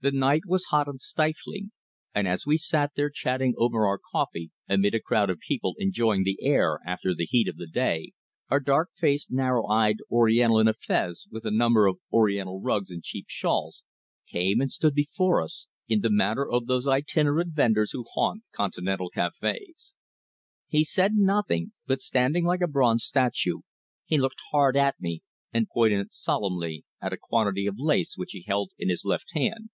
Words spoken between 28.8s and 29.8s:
his left hand.